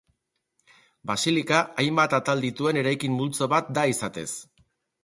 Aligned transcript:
Basilika 1.11 1.59
hainbat 1.83 2.17
atal 2.21 2.43
dituen 2.49 2.83
eraikin 2.85 3.17
multzo 3.21 3.51
bat 3.57 3.75
da 3.79 3.87
izatez. 3.97 4.29